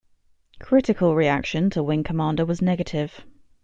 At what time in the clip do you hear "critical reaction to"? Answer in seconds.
0.59-1.83